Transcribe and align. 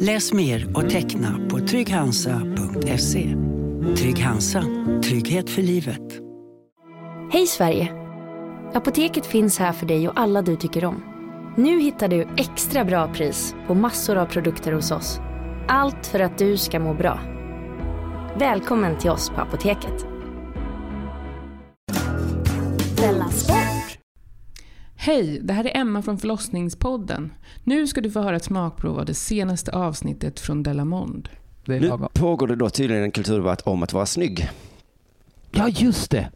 Läs 0.00 0.32
mer 0.32 0.76
och 0.76 0.90
teckna 0.90 1.48
på 1.50 1.58
trygghansa.se. 1.58 3.34
Trygg 3.96 4.18
Hansa. 4.18 4.64
Trygghet 5.04 5.50
för 5.50 5.62
livet. 5.62 6.20
Hej 7.32 7.46
Sverige! 7.46 7.92
Apoteket 8.74 9.26
finns 9.26 9.58
här 9.58 9.72
för 9.72 9.86
dig 9.86 10.08
och 10.08 10.20
alla 10.20 10.42
du 10.42 10.56
tycker 10.56 10.84
om. 10.84 11.02
Nu 11.56 11.80
hittar 11.80 12.08
du 12.08 12.28
extra 12.36 12.84
bra 12.84 13.12
pris 13.14 13.54
på 13.66 13.74
massor 13.74 14.16
av 14.16 14.26
produkter 14.26 14.72
hos 14.72 14.90
oss. 14.90 15.20
Allt 15.68 16.06
för 16.06 16.20
att 16.20 16.38
du 16.38 16.56
ska 16.56 16.80
må 16.80 16.94
bra. 16.94 17.20
Välkommen 18.38 18.98
till 18.98 19.10
oss 19.10 19.30
på 19.30 19.40
Apoteket. 19.40 20.06
Hej, 25.08 25.40
det 25.42 25.52
här 25.52 25.64
är 25.64 25.76
Emma 25.76 26.02
från 26.02 26.18
förlossningspodden. 26.18 27.32
Nu 27.64 27.86
ska 27.86 28.00
du 28.00 28.10
få 28.10 28.20
höra 28.20 28.36
ett 28.36 28.44
smakprov 28.44 28.98
av 28.98 29.04
det 29.04 29.14
senaste 29.14 29.72
avsnittet 29.72 30.40
från 30.40 30.62
Delamond. 30.62 31.28
Nu 31.64 31.92
pågår 32.12 32.46
det 32.46 32.56
då 32.56 32.70
tydligen 32.70 33.02
en 33.02 33.10
kulturdebatt 33.10 33.60
om 33.60 33.82
att 33.82 33.92
vara 33.92 34.06
snygg. 34.06 34.48
Ja, 35.50 35.68
just 35.68 36.10
det. 36.10 36.28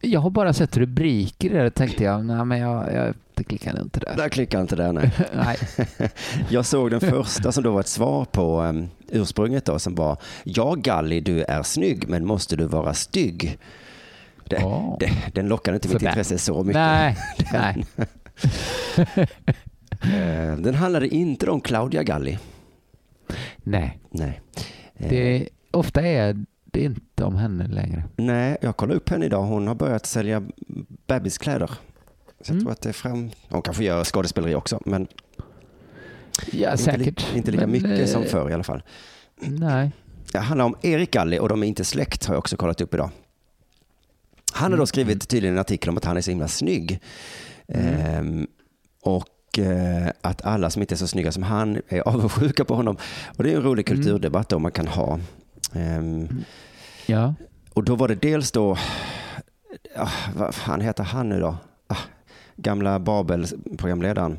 Jag 0.00 0.20
har 0.20 0.30
bara 0.30 0.52
sett 0.52 0.76
rubriker 0.76 1.50
där 1.50 1.64
och 1.64 1.74
tänkte 1.74 2.04
jag, 2.04 2.24
nej 2.24 2.44
men 2.44 2.58
jag, 2.58 2.94
jag 2.94 3.14
det 3.34 3.44
klickar 3.44 3.80
inte 3.80 4.00
där. 4.00 4.16
Där 4.16 4.28
klickar 4.28 4.60
inte 4.60 4.76
det 4.76 4.92
nej. 4.92 5.12
nej. 5.34 5.58
Jag 6.48 6.66
såg 6.66 6.90
den 6.90 7.00
första 7.00 7.52
som 7.52 7.62
då 7.64 7.70
var 7.70 7.80
ett 7.80 7.88
svar 7.88 8.24
på 8.24 8.62
um, 8.62 8.88
ursprunget 9.08 9.64
då 9.64 9.78
som 9.78 9.94
var 9.94 10.16
Ja 10.44 10.74
Galli, 10.74 11.20
du 11.20 11.42
är 11.42 11.62
snygg 11.62 12.08
men 12.08 12.26
måste 12.26 12.56
du 12.56 12.66
vara 12.66 12.94
stygg? 12.94 13.58
Det, 14.48 14.64
Åh. 14.64 14.96
det, 15.00 15.10
den 15.34 15.48
lockade 15.48 15.74
inte 15.74 15.88
mitt 15.88 16.02
intresse 16.02 16.38
så 16.38 16.64
mycket. 16.64 16.74
Nej, 16.74 17.16
nej. 17.52 17.84
Eh, 20.02 20.56
Den 20.58 20.74
handlade 20.74 21.08
inte 21.08 21.50
om 21.50 21.60
Claudia 21.60 22.02
Galli. 22.02 22.38
nej. 23.62 23.98
Nej. 24.10 24.40
Eh, 24.96 25.08
Det, 25.08 25.48
ofta 25.70 26.02
är 26.02 26.44
det 26.64 26.80
inte 26.80 27.24
om 27.24 27.36
henne 27.36 27.66
längre. 27.68 28.04
Nej, 28.16 28.56
jag 28.60 28.76
kollade 28.76 28.96
upp 28.96 29.08
henne 29.08 29.26
idag. 29.26 29.42
Hon 29.42 29.66
har 29.68 29.74
börjat 29.74 30.06
sälja 30.06 30.42
bebiskläder. 31.06 31.66
Så 31.66 31.72
jag 32.38 32.50
Mm. 32.50 32.60
tror 32.64 32.72
att 32.72 32.80
det 32.80 32.88
är 32.88 32.92
fram... 32.92 33.30
Hon 33.48 33.62
kanske 33.62 33.84
gör 33.84 34.04
skådespeleri 34.04 34.54
också, 34.54 34.80
men 34.84 35.06
Ja, 36.52 36.70
inte, 36.70 36.82
säkert. 36.82 37.32
li, 37.32 37.38
inte 37.38 37.50
lika 37.50 37.66
Men, 37.66 37.72
mycket 37.72 38.08
som 38.10 38.22
eh, 38.22 38.28
förr 38.28 38.50
i 38.50 38.54
alla 38.54 38.62
fall. 38.64 38.82
Nej. 39.40 39.90
Det 40.32 40.38
handlar 40.38 40.64
om 40.64 40.76
Erik 40.82 41.10
Galli 41.10 41.38
och 41.38 41.48
de 41.48 41.62
är 41.62 41.66
inte 41.66 41.84
släkt 41.84 42.24
har 42.26 42.34
jag 42.34 42.38
också 42.38 42.56
kollat 42.56 42.80
upp 42.80 42.94
idag. 42.94 43.10
Han 44.52 44.64
har 44.72 44.76
då 44.78 44.82
Mm. 44.82 44.86
skrivit 44.86 45.28
tydligen 45.28 45.54
en 45.54 45.60
artikel 45.60 45.88
om 45.90 45.96
att 45.96 46.04
han 46.04 46.16
är 46.16 46.20
så 46.20 46.30
himla 46.30 46.48
snygg. 46.48 47.00
Och 49.02 49.58
eh, 49.58 50.08
att 50.20 50.42
alla 50.44 50.70
som 50.70 50.82
inte 50.82 50.94
är 50.94 50.96
så 50.96 51.06
snygga 51.06 51.32
som 51.32 51.42
han 51.42 51.80
är 51.88 52.00
avundsjuka 52.08 52.64
på 52.64 52.74
honom. 52.74 52.96
Och 53.36 53.44
det 53.44 53.52
är 53.52 53.56
en 53.56 53.62
rolig 53.62 53.90
Mm. 53.90 54.02
kulturdebatt 54.02 54.48
då 54.48 54.58
man 54.58 54.72
kan 54.72 54.86
ha. 54.86 55.18
Ehm, 55.74 56.28
Ja. 57.06 57.34
och 57.74 57.84
då 57.84 57.94
var 57.96 58.08
det 58.08 58.14
dels 58.14 58.52
då, 58.52 58.76
ah, 59.96 60.08
vad 60.36 60.54
fan 60.54 60.80
heter 60.80 61.04
han 61.04 61.28
nu 61.28 61.40
då? 61.40 61.56
Ah, 61.86 61.96
gamla 62.56 62.98
Babel-programledaren. 62.98 64.38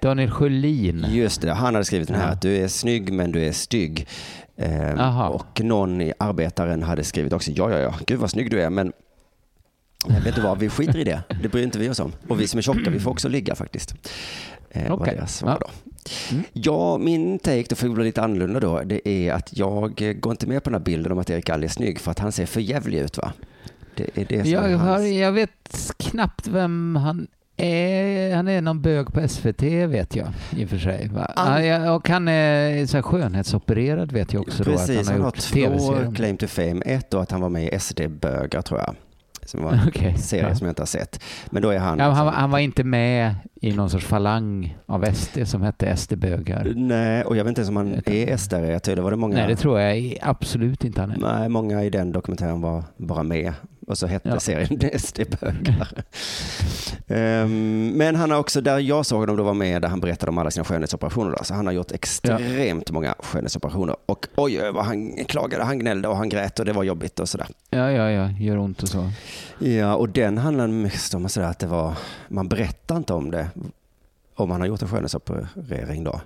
Daniel 0.00 0.30
Sjölin. 0.30 1.06
Just 1.08 1.40
det, 1.40 1.52
han 1.52 1.74
hade 1.74 1.84
skrivit 1.84 2.08
den 2.08 2.16
här 2.16 2.26
Ja. 2.26 2.32
att 2.32 2.42
du 2.42 2.56
är 2.56 2.68
snygg 2.68 3.12
men 3.12 3.32
du 3.32 3.44
är 3.44 3.52
stygg. 3.52 4.08
Aha. 4.98 5.28
och 5.28 5.60
någon 5.64 6.00
i 6.00 6.12
Arbetaren 6.18 6.82
hade 6.82 7.04
skrivit 7.04 7.32
också, 7.32 7.50
ja 7.50 7.70
ja 7.70 7.78
ja, 7.78 7.94
gud 8.06 8.18
vad 8.20 8.30
snygg 8.30 8.50
du 8.50 8.60
är 8.62 8.70
men 8.70 8.92
men 10.08 10.22
vet 10.22 10.34
du 10.34 10.40
vad, 10.40 10.58
vi 10.58 10.68
skiter 10.68 10.98
i 10.98 11.04
det. 11.04 11.22
Det 11.42 11.48
bryr 11.48 11.62
inte 11.62 11.78
vi 11.78 11.88
oss 11.90 12.00
om. 12.00 12.12
Och 12.28 12.40
vi 12.40 12.48
som 12.48 12.58
är 12.58 12.62
tjocka, 12.62 12.90
vi 12.90 13.00
får 13.00 13.10
också 13.10 13.28
ligga 13.28 13.54
faktiskt. 13.54 13.94
Eh, 14.70 15.26
svar 15.26 15.58
Ja. 15.60 15.70
Mm. 16.30 16.44
Ja, 16.52 16.98
min 16.98 17.38
take 17.38 17.64
då 17.68 17.76
får 17.76 17.88
bli 17.88 18.04
lite 18.04 18.22
annorlunda 18.22 18.60
då. 18.60 18.80
Det 18.82 19.08
är 19.08 19.32
att 19.32 19.58
jag 19.58 20.16
går 20.20 20.30
inte 20.32 20.46
med 20.46 20.62
på 20.64 20.70
den 20.70 20.80
här 20.80 20.84
bilden 20.84 21.12
om 21.12 21.18
att 21.18 21.30
Erik 21.30 21.44
Galli 21.46 21.64
är 21.64 21.68
snygg 21.70 22.00
för 22.00 22.10
att 22.10 22.18
han 22.18 22.32
ser 22.32 22.46
för 22.46 22.60
jävlig 22.60 22.98
ut 22.98 23.18
va? 23.18 23.32
Det 23.94 24.18
är 24.18 24.24
det 24.28 24.38
som 24.44 24.46
är 24.46 24.68
Jag, 24.68 24.78
har, 24.78 24.88
hans... 24.92 25.06
jag 25.06 25.32
vet 25.32 25.92
knappt 25.98 26.46
vem 26.48 26.96
han 26.96 27.26
är. 27.56 28.34
Han 28.36 28.48
är 28.48 28.60
någon 28.60 28.82
bög 28.82 29.12
på 29.12 29.28
SVT 29.28 29.62
vet 29.62 30.16
jag 30.16 30.28
i 30.56 30.64
och 30.64 30.68
för 30.68 30.78
sig. 30.78 31.08
Va? 31.08 31.32
Han- 31.36 31.48
Han, 31.52 31.66
ja, 31.66 31.92
och 31.92 32.08
han 32.08 32.28
är 32.28 32.86
så 32.86 32.96
här 32.96 33.02
skönhetsopererad 33.02 34.12
vet 34.12 34.32
jag 34.32 34.42
också. 34.42 34.64
Precis, 34.64 34.86
då, 34.94 35.00
att 35.00 35.06
han 35.06 35.14
han 35.14 35.22
har 35.22 35.30
har 35.92 35.96
gjort 36.00 36.06
två 36.08 36.12
claim 36.14 36.36
to 36.36 36.46
fame. 36.46 36.82
Ett 36.86 37.10
då 37.10 37.18
att 37.18 37.30
han 37.30 37.40
var 37.40 37.48
med 37.48 37.74
i 37.74 37.78
SD-bögar 37.78 38.62
tror 38.62 38.80
jag. 38.80 38.94
Som 39.46 39.62
var 39.64 39.72
en 39.72 39.80
Okej, 39.88 40.14
serie 40.18 40.48
ja. 40.48 40.54
som 40.54 40.66
jag 40.66 40.70
inte 40.72 40.82
har 40.82 40.86
sett. 40.86 41.22
Men 41.50 41.62
då 41.62 41.70
är 41.70 41.78
han... 41.78 41.98
Ja, 41.98 42.10
han, 42.10 42.26
var- 42.26 42.32
han 42.32 42.50
var 42.50 42.58
inte 42.58 42.84
med 42.84 43.34
i 43.60 43.72
någon 43.72 43.90
sorts 43.90 44.06
falang 44.06 44.76
av 44.86 45.04
SD 45.14 45.38
som 45.46 45.62
hette 45.62 45.96
SD-bögar. 45.96 46.72
Nej, 46.76 47.24
och 47.24 47.36
jag 47.36 47.44
vet 47.44 47.48
inte 47.48 47.60
ens 47.60 47.68
om 47.68 47.76
han 47.76 47.94
är 48.06 48.36
SD. 48.36 48.52
Jag 48.52 48.82
tror 48.82 48.96
det 48.96 49.02
var 49.02 49.10
det 49.10 49.16
många... 49.16 49.34
Nej, 49.34 49.46
det 49.48 49.56
tror 49.56 49.80
jag 49.80 50.18
absolut 50.22 50.84
inte 50.84 51.00
han 51.00 51.10
är. 51.10 51.16
Nej, 51.18 51.48
många 51.48 51.84
i 51.84 51.90
den 51.90 52.12
dokumentären 52.12 52.60
var 52.60 52.84
bara 52.96 53.22
med. 53.22 53.52
Och 53.86 53.98
så 53.98 54.06
hette 54.06 54.28
Ja. 54.28 54.40
serien 54.40 54.80
SD-bögar. 54.98 55.88
Ehm, 57.08 57.88
men 57.96 58.14
han 58.16 58.30
har 58.30 58.38
också, 58.38 58.60
där 58.60 58.78
jag 58.78 59.06
såg 59.06 59.20
honom, 59.20 59.36
då 59.36 59.42
var 59.42 59.54
med 59.54 59.82
där 59.82 59.88
han 59.88 60.00
berättade 60.00 60.30
om 60.30 60.38
alla 60.38 60.50
sina 60.50 60.64
skönhetsoperationer. 60.64 61.30
Då. 61.38 61.44
Så 61.44 61.54
han 61.54 61.66
har 61.66 61.72
gjort 61.72 61.92
extremt 61.92 62.90
många 62.90 63.14
skönhetsoperationer. 63.18 63.96
Och 64.06 64.26
oj, 64.36 64.62
oj, 64.62 64.72
vad 64.72 64.84
han 64.84 65.24
klagade, 65.24 65.64
han 65.64 65.78
gnällde 65.78 66.08
och 66.08 66.16
han 66.16 66.28
grät 66.28 66.58
och 66.58 66.64
det 66.64 66.72
var 66.72 66.82
jobbigt 66.84 67.20
och 67.20 67.28
sådär. 67.28 67.46
Ja, 67.70 67.90
ja, 67.90 68.10
ja, 68.10 68.30
gör 68.30 68.56
ont 68.58 68.82
och 68.82 68.88
så. 68.88 69.10
Ja, 69.58 69.94
och 69.96 70.08
den 70.08 70.38
handlar 70.38 70.66
mest 70.66 71.14
om 71.14 71.28
sådär 71.28 71.46
att 71.48 71.58
det 71.58 71.66
var, 71.66 71.94
man 72.28 72.48
berättar 72.48 72.96
inte 72.96 73.12
om 73.12 73.30
det. 73.30 73.48
Om 74.34 74.50
han 74.50 74.60
har 74.60 74.68
gjort 74.68 74.82
en 74.82 74.88
skönhetsoperering 74.88 76.04
då. 76.04 76.20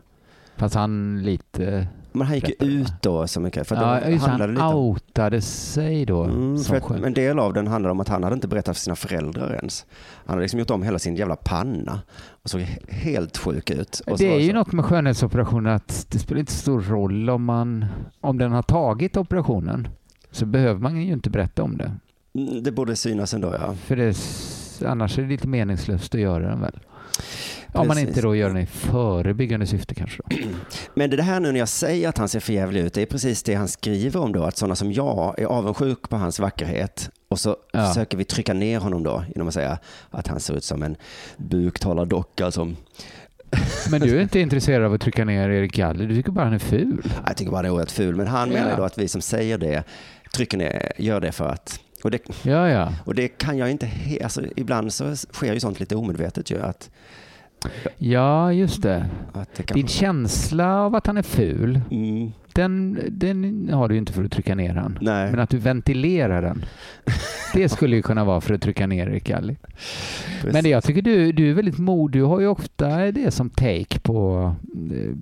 Fast 0.57 0.75
han 0.75 1.23
lite... 1.23 1.87
Men 2.13 2.27
han 2.27 2.37
gick 2.37 2.49
ju 2.49 2.55
ut 2.69 2.93
då 3.03 3.27
så 3.27 3.41
mycket. 3.41 3.67
För 3.69 3.77
Ja, 3.77 4.01
det 4.01 4.11
just 4.11 4.27
handlade 4.27 4.61
han 4.61 4.71
lite 4.71 4.77
outade 4.77 5.41
sig 5.41 6.05
då. 6.07 6.25
Mm, 6.25 6.59
för 6.59 7.07
en 7.07 7.15
del 7.15 7.39
av 7.39 7.53
den 7.53 7.67
handlar 7.67 7.91
om 7.91 8.01
att 8.01 8.09
han 8.09 8.23
hade 8.23 8.35
inte 8.35 8.49
berättat 8.49 8.77
för 8.77 8.83
sina 8.83 8.97
föräldrar 8.97 9.55
ens. 9.55 9.87
Han 10.27 10.29
hade 10.35 10.43
liksom 10.43 10.59
gjort 10.61 10.71
om 10.71 10.83
hela 10.83 10.99
sin 10.99 11.17
jävla 11.17 11.37
panna 11.37 12.01
och 12.43 12.51
såg 12.51 12.61
he- 12.61 12.93
helt 12.93 13.37
sjuk 13.39 13.71
ut. 13.71 14.03
Det 14.07 14.35
är 14.35 14.39
ju 14.41 14.49
så- 14.49 14.55
något 14.55 14.73
med 14.73 14.85
skönhetsoperationer 14.85 15.71
att 15.71 16.07
det 16.11 16.19
spelar 16.19 16.41
inte 16.41 16.53
så 16.53 16.59
stor 16.59 16.81
roll 16.81 17.31
om 17.31 17.45
man 17.45 17.85
om 18.21 18.39
den 18.39 18.53
har 18.53 18.63
tagit 18.63 19.17
operationen 19.17 19.89
så 20.31 20.47
behöver 20.47 20.81
man 20.81 20.97
ju 20.97 21.13
inte 21.13 21.31
berätta 21.31 21.63
om 21.63 21.77
det. 21.77 21.93
Mm, 22.35 22.63
Det 22.63 22.73
borde 22.73 22.97
synas 22.97 23.35
ändå 23.35 23.55
ja. 23.61 23.75
För 23.75 23.97
det, 23.97 24.17
annars 24.89 25.19
är 25.19 25.23
det 25.23 25.29
lite 25.29 25.49
meningslöst 25.49 26.15
att 26.15 26.21
göra 26.21 26.49
den 26.49 26.61
väl. 26.61 26.79
Om 27.73 27.89
man 27.89 27.99
inte 27.99 28.21
då 28.21 28.37
gör 28.37 28.49
den 28.49 28.57
i 28.59 28.67
förebyggande 28.67 29.67
syfte 29.67 29.95
kanske. 29.95 30.23
Då. 30.27 30.37
Men 30.95 31.11
det 31.11 31.23
här 31.23 31.41
nu 31.41 31.53
när 31.53 31.59
jag 31.59 31.69
säger 31.69 32.09
att 32.09 32.19
han 32.19 32.29
ser 32.29 32.41
för 32.41 32.53
jävlig 32.53 32.81
ut, 32.81 32.95
det 32.95 33.03
är 33.03 33.07
precis 33.07 33.43
det 33.43 33.55
han 33.55 33.69
skriver 33.69 34.21
om 34.21 34.33
då. 34.33 34.43
Att 34.43 34.57
sådana 34.57 34.77
som 34.77 34.93
jag 34.93 35.35
är 35.39 35.45
avundsjuk 35.47 36.09
på 36.09 36.17
hans 36.17 36.39
vackerhet. 36.41 37.11
Och 37.29 37.41
så 37.41 37.57
Ja. 37.73 37.87
försöker 37.89 38.17
vi 38.19 38.25
trycka 38.25 38.53
ner 38.55 38.81
honom 38.81 39.03
då 39.03 39.25
genom 39.35 39.49
att 39.49 39.55
säga 39.55 39.79
att 40.11 40.27
han 40.27 40.41
ser 40.41 40.55
ut 40.57 40.65
som 40.65 40.83
en 40.83 40.97
buktalardocka 41.37 42.51
som 42.51 42.77
Men 43.91 44.01
du 44.01 44.17
är 44.17 44.21
inte 44.23 44.41
intresserad 44.41 44.85
av 44.87 44.93
att 44.95 45.01
trycka 45.01 45.25
ner 45.25 45.49
Erik 45.51 45.73
Galli, 45.73 46.07
du 46.07 46.15
tycker 46.15 46.33
bara 46.33 46.45
han 46.45 46.55
är 46.55 46.59
ful. 46.59 47.13
Jag 47.27 47.37
tycker 47.37 47.51
bara 47.51 47.57
han 47.59 47.65
är 47.65 47.71
oerhört 47.71 47.91
ful. 47.91 48.17
Men 48.17 48.27
han 48.27 48.51
Ja. 48.53 48.55
menar 48.63 48.77
då 48.77 48.83
att 48.85 48.99
vi 48.99 49.09
som 49.09 49.21
säger 49.21 49.59
det 49.59 49.85
trycker 50.35 50.59
ner, 50.59 50.93
gör 50.99 51.21
det 51.21 51.33
för 51.33 51.47
att 51.49 51.81
och 52.05 52.11
det, 52.11 52.23
Ja, 52.43 52.69
ja. 52.69 52.93
och 53.05 53.15
det 53.15 53.29
kan 53.29 53.59
jag 53.59 53.71
inte, 53.71 53.91
alltså 54.25 54.43
ibland 54.57 54.93
så 54.93 55.17
sker 55.17 55.55
ju 55.55 55.61
sånt 55.61 55.81
lite 55.81 55.97
omedvetet 55.97 56.51
ju. 56.51 56.63
Att, 56.63 56.91
Ja, 57.99 58.53
just 58.53 58.83
det. 58.83 59.07
det 59.57 59.75
Din 59.75 59.89
känsla 59.89 60.77
av 60.81 60.95
att 60.95 61.07
han 61.07 61.17
är 61.17 61.23
ful, 61.23 61.81
mm, 61.91 62.33
den, 62.53 62.99
den 63.11 63.71
har 63.73 63.89
du 63.89 63.97
inte 63.97 64.13
för 64.13 64.25
att 64.25 64.33
trycka 64.33 64.55
ner 64.55 64.75
han. 64.75 64.99
nej, 65.03 65.31
Men 65.31 65.41
att 65.41 65.51
du 65.51 65.59
ventilerar 65.59 66.43
den, 66.43 66.65
det 67.55 67.69
skulle 67.69 67.97
ju 67.97 68.03
kunna 68.03 68.25
vara 68.25 68.41
för 68.41 68.55
att 68.55 68.63
trycka 68.63 68.87
ner 68.87 69.07
Erik 69.07 69.25
precis. 69.25 70.53
Men 70.53 70.71
jag 70.71 70.85
tycker 70.85 71.03
du, 71.03 71.33
du 71.33 71.51
är 71.51 71.55
väldigt 71.55 71.79
mod. 71.79 72.11
Du 72.11 72.23
har 72.23 72.41
ju 72.41 72.47
ofta 72.47 73.13
det 73.13 73.31
som 73.31 73.51
take 73.51 74.01
på, 74.01 74.55
eh, 74.93 75.17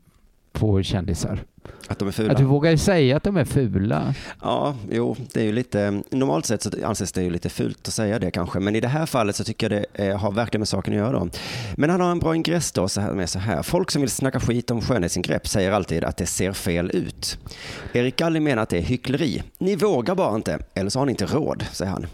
på 0.58 0.82
kändisar. 0.82 1.40
Att 1.88 1.98
de 1.98 2.08
är 2.08 2.12
fula. 2.12 2.32
Att 2.32 2.38
du 2.38 2.44
vågar 2.44 2.76
säga 2.76 3.16
att 3.16 3.22
de 3.22 3.36
är 3.36 3.44
fula. 3.44 4.14
Ja, 4.42 4.74
jo, 4.90 5.16
det 5.32 5.40
är 5.40 5.44
ju 5.44 5.52
lite, 5.52 6.02
normalt 6.10 6.46
sett 6.46 6.62
så 6.62 6.70
anses 6.84 7.12
det 7.12 7.22
ju 7.22 7.30
lite 7.30 7.48
fult 7.48 7.88
att 7.88 7.94
säga 7.94 8.18
det 8.18 8.30
kanske, 8.30 8.60
men 8.60 8.76
i 8.76 8.80
det 8.80 8.88
här 8.88 9.06
fallet 9.06 9.36
så 9.36 9.44
tycker 9.44 9.70
jag 9.70 9.82
det 9.94 10.06
eh, 10.08 10.16
har 10.18 10.32
verkligen 10.32 10.60
med 10.60 10.68
saken 10.68 10.92
att 10.94 10.98
göra 10.98 11.12
då. 11.12 11.28
Men 11.76 11.90
han 11.90 12.00
har 12.00 12.10
en 12.10 12.18
bra 12.18 12.36
ingress 12.36 12.72
då, 12.72 12.88
så 12.88 13.00
här 13.00 13.12
med 13.12 13.28
så 13.30 13.38
här. 13.38 13.62
Folk 13.62 13.90
som 13.90 14.02
vill 14.02 14.10
snacka 14.10 14.40
skit 14.40 14.70
om 14.70 14.80
skönhetsingrepp 14.80 15.48
säger 15.48 15.72
alltid 15.72 16.04
att 16.04 16.16
det 16.16 16.26
ser 16.26 16.52
fel 16.52 16.90
ut. 16.94 17.38
Erik 17.92 18.16
Galli 18.16 18.40
menar 18.40 18.62
att 18.62 18.68
det 18.68 18.78
är 18.78 18.82
hyckleri. 18.82 19.42
Ni 19.58 19.76
vågar 19.76 20.14
bara 20.14 20.36
inte, 20.36 20.58
eller 20.74 20.90
så 20.90 20.98
har 20.98 21.06
ni 21.06 21.12
inte 21.12 21.26
råd, 21.26 21.64
säger 21.72 21.92
han. 21.92 22.06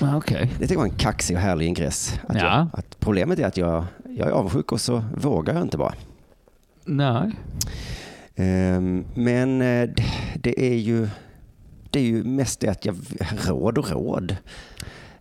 Ah, 0.00 0.16
Okej. 0.16 0.50
Det 0.58 0.76
var 0.76 0.84
en 0.84 0.90
kaxig 0.90 1.36
och 1.36 1.42
härlig 1.42 1.66
ingress. 1.66 2.20
Att 2.28 2.36
Ja. 2.36 2.42
jag, 2.42 2.66
att 2.80 3.00
problemet 3.00 3.38
är 3.38 3.46
att 3.46 3.56
jag, 3.56 3.84
jag 4.16 4.28
är 4.28 4.32
avundsjuk 4.32 4.72
och 4.72 4.80
så 4.80 5.02
vågar 5.16 5.54
jag 5.54 5.62
inte 5.62 5.78
bara. 5.78 5.94
Nej. 6.88 7.30
Ehm, 8.36 9.04
men 9.14 9.62
eh, 9.62 9.88
det- 10.36 10.66
är 10.66 10.74
ju 10.76 11.08
det 11.90 11.98
är 11.98 12.04
ju 12.04 12.24
mest 12.24 12.60
det 12.60 12.68
att 12.68 12.84
jag 12.84 12.96
råd 13.46 13.78
och 13.78 13.90
råd. 13.90 14.36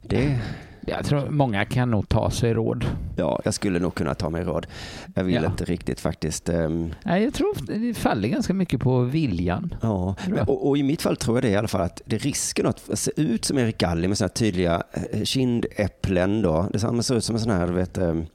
Det, 0.02 0.40
Jag 0.82 1.06
tror 1.06 1.30
många 1.30 1.66
kan 1.66 1.92
nog 1.92 2.10
ta 2.10 2.32
sig 2.32 2.54
råd. 2.54 2.86
ja, 3.18 3.42
jag 3.46 3.54
skulle 3.54 3.80
nog 3.80 3.96
kunna 3.96 4.14
ta 4.14 4.30
mig 4.30 4.44
råd. 4.44 4.68
Jag 5.16 5.24
vill 5.24 5.36
Ja. 5.36 5.46
inte 5.46 5.66
riktigt 5.66 6.00
faktiskt. 6.00 6.50
ehm, 6.50 6.94
Nej, 7.04 7.24
jag 7.24 7.34
tror 7.34 7.56
det 7.80 7.94
faller 7.94 8.30
ganska 8.30 8.54
mycket 8.54 8.80
på 8.82 9.00
viljan. 9.02 9.76
ja. 9.82 10.16
Och, 10.48 10.68
och 10.70 10.78
i 10.78 10.84
mitt 10.84 11.02
fall 11.02 11.18
tror 11.18 11.38
jag 11.38 11.44
det 11.44 11.50
i 11.50 11.56
alla 11.56 11.68
fall 11.68 11.82
att 11.82 12.02
det 12.06 12.16
är 12.16 12.20
risken 12.20 12.66
att 12.68 12.90
se 13.00 13.12
ut 13.16 13.46
som 13.46 13.58
Erik 13.58 13.78
Galli 13.78 14.08
med 14.08 14.18
sådana 14.18 14.30
tydliga 14.34 14.84
eh, 15.12 15.24
kindäpplen 15.24 16.42
då. 16.42 16.70
Det 16.74 16.80
ser- 16.80 17.16
ut 17.16 17.24
som 17.24 17.36
en 17.36 17.42
sån 17.42 17.52
här, 17.52 17.68
vet, 17.68 17.98
ehm, 17.98 18.26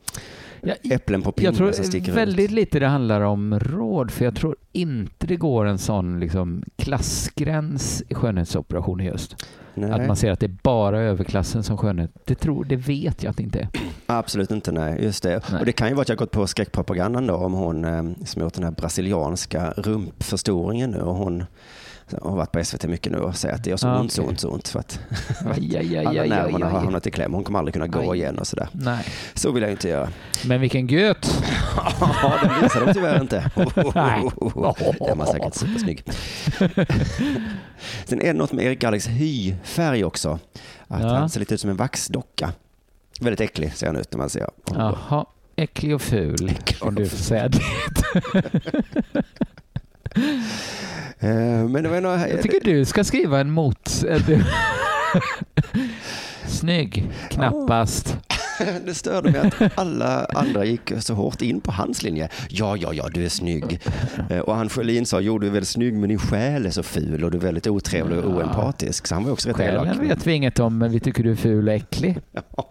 Ja, 0.64 0.74
äpplen 0.90 1.22
på 1.22 1.32
pinne 1.32 1.48
Jag 1.48 1.56
tror 1.56 1.72
som 1.72 1.84
sticker 1.84 2.12
väldigt 2.12 2.50
ut. 2.50 2.56
lite 2.56 2.78
det 2.78 2.86
handlar 2.86 3.20
om 3.20 3.60
råd, 3.60 4.10
för 4.10 4.24
jag 4.24 4.36
tror 4.36 4.56
inte 4.72 5.26
det 5.26 5.36
går 5.36 5.66
en 5.66 5.78
sån 5.78 6.20
liksom, 6.20 6.64
klassgräns 6.76 8.02
i 8.08 8.14
skönhetsoperationer 8.14 9.04
just. 9.04 9.46
Nej, 9.74 9.90
Att 9.90 10.06
man 10.06 10.16
ser 10.16 10.30
att 10.30 10.40
det 10.40 10.46
är 10.46 10.56
bara 10.62 11.00
överklassen 11.00 11.62
som 11.62 11.78
skönhet. 11.78 12.10
Det, 12.24 12.34
tror, 12.34 12.64
det 12.64 12.76
vet 12.76 13.22
jag 13.22 13.30
att 13.30 13.36
det 13.36 13.42
inte 13.42 13.58
är. 13.58 13.68
absolut 14.06 14.50
inte, 14.50 14.72
nej. 14.72 15.04
Just 15.04 15.22
det. 15.22 15.42
Nej. 15.50 15.60
Och 15.60 15.66
det 15.66 15.72
kan 15.72 15.88
ju 15.88 15.94
vara 15.94 16.02
att 16.02 16.08
jag 16.08 16.18
gått 16.18 16.30
på 16.30 16.46
skräckpropagandan 16.46 17.26
då 17.26 17.34
om 17.34 17.52
hon 17.52 17.84
eh, 17.84 18.24
som 18.24 18.42
gjort 18.42 18.54
den 18.54 18.64
här 18.64 18.70
brasilianska 18.70 19.74
rumpförstoringen 19.76 20.90
nu 20.90 21.00
och 21.00 21.14
hon 21.14 21.44
har 22.22 22.36
varit 22.36 22.52
på 22.52 22.64
SVT 22.64 22.84
mycket 22.84 23.12
nu 23.12 23.18
och 23.18 23.36
säger 23.36 23.54
att 23.54 23.64
det 23.64 23.70
gör 23.70 23.76
så 23.76 23.88
Ah, 23.88 24.00
ont, 24.00 24.12
så 24.12 24.22
okej. 24.22 24.30
ont, 24.30 24.40
så 24.40 24.48
ont 24.48 24.68
för 24.68 24.78
att 24.80 25.00
Aj, 25.56 25.76
aj, 25.76 25.96
aj, 25.96 26.06
alla 26.06 26.22
nerverna 26.36 26.66
har 26.68 26.80
hamnat 26.80 27.06
i 27.06 27.10
kläm. 27.10 27.32
Hon 27.34 27.44
kommer 27.44 27.58
aldrig 27.58 27.72
kunna 27.74 27.86
gå 27.86 28.14
igen 28.14 28.38
och 28.38 28.46
sådär. 28.46 28.68
Nej. 28.72 29.04
Så 29.34 29.52
vill 29.52 29.62
jag 29.62 29.72
inte 29.72 29.88
göra. 29.88 30.08
Men 30.44 30.60
vilken 30.60 30.86
göt! 30.86 31.42
Ja, 31.76 32.34
den 32.42 32.62
visar 32.62 32.86
de 32.86 32.94
tyvärr 32.94 33.20
inte. 33.20 33.50
Den 35.06 35.18
var 35.18 35.26
säkert 35.32 35.54
supersnygg. 35.54 36.04
Sen 38.04 38.20
är 38.20 38.26
det 38.26 38.32
något 38.32 38.52
med 38.52 38.64
Erik 38.64 38.78
Galliks 38.80 39.06
hyfärg 39.08 40.04
också. 40.04 40.38
Att 40.88 41.02
Ja. 41.02 41.08
han 41.16 41.28
ser 41.30 41.40
lite 41.40 41.54
ut 41.54 41.60
som 41.60 41.70
en 41.70 41.76
vaxdocka. 41.76 42.52
Väldigt 43.20 43.40
äcklig 43.40 43.72
ser 43.74 43.86
han 43.86 43.96
ut 43.96 44.12
när 44.12 44.18
man 44.18 44.30
ser 44.30 44.46
honom. 44.68 44.94
Jaha, 45.08 45.26
äcklig 45.56 45.94
och 45.94 46.02
ful. 46.02 46.52
Om 46.80 46.94
du 46.94 47.08
får 47.08 47.16
säga 47.16 47.48
det. 47.48 47.62
Eh, 51.18 51.68
Men 51.68 51.82
det 51.82 51.88
var 51.88 52.00
några... 52.00 52.28
Jag 52.28 52.42
tycker 52.42 52.60
du 52.64 52.84
ska 52.84 53.04
skriva 53.04 53.40
en 53.40 53.50
mot... 53.50 54.04
eh, 54.08 54.22
Snygg, 56.46 57.04
knappast. 57.30 58.16
Det 58.86 58.94
störde 58.94 59.30
mig 59.30 59.40
att 59.40 59.78
alla 59.78 60.24
andra 60.24 60.64
gick 60.64 60.92
så 60.98 61.14
hårt 61.14 61.42
in 61.42 61.60
på 61.60 61.72
hans 61.72 62.02
linje. 62.02 62.28
Ja, 62.48 62.76
ja, 62.76 62.92
ja, 62.92 63.08
du 63.14 63.24
är 63.24 63.28
snygg. 63.28 63.80
Eh, 64.30 64.38
Och 64.38 64.54
han 64.56 64.68
Sjölin 64.68 65.06
sa, 65.06 65.20
jo, 65.20 65.38
du 65.38 65.46
är 65.46 65.50
väldigt 65.50 65.68
snygg, 65.68 65.94
men 65.94 66.08
din 66.08 66.18
själ 66.18 66.66
är 66.66 66.70
så 66.70 66.82
ful 66.82 67.24
och 67.24 67.30
du 67.30 67.36
är 67.38 67.42
väldigt 67.42 67.66
otrevlig 67.66 68.18
och 68.18 68.30
oempatisk. 68.30 69.06
Så 69.06 69.14
han 69.14 69.24
var 69.24 69.32
också 69.32 69.48
rätt 69.48 69.60
elak. 69.60 69.84
Själen 69.86 70.08
vet 70.08 70.26
vi 70.26 70.32
inget 70.32 70.58
om, 70.60 70.78
men 70.78 70.90
vi 70.92 71.00
tycker 71.00 71.22
du 71.24 71.30
är 71.30 71.36
ful 71.36 71.68
och 71.68 71.74
äcklig. 71.74 72.18
Ja, 72.56 72.68